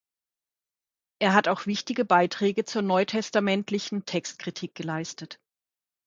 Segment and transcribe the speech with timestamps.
[1.19, 5.39] Er hat auch wichtige Beiträge zur neutestamentlichen Textkritik geleistet.